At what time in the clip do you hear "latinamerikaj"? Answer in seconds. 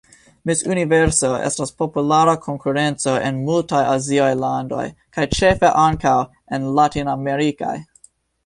6.81-7.81